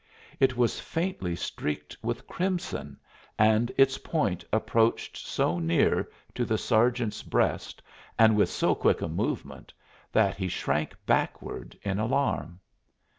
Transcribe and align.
It 0.39 0.57
was 0.57 0.79
faintly 0.79 1.35
streaked 1.35 1.95
with 2.01 2.25
crimson, 2.25 2.97
and 3.37 3.71
its 3.77 3.99
point 3.99 4.43
approached 4.51 5.15
so 5.15 5.59
near 5.59 6.09
to 6.33 6.43
the 6.43 6.57
sergeant's 6.57 7.21
breast, 7.21 7.83
and 8.17 8.35
with 8.35 8.49
so 8.49 8.73
quick 8.73 9.03
a 9.03 9.07
movement, 9.07 9.71
that 10.11 10.37
he 10.37 10.47
shrank 10.47 10.95
backward 11.05 11.77
in 11.83 11.99
alarm. 11.99 12.59